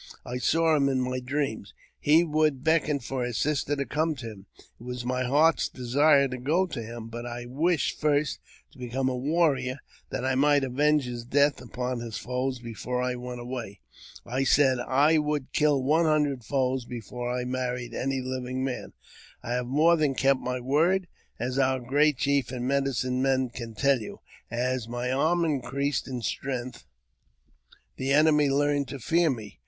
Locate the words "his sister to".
3.23-3.85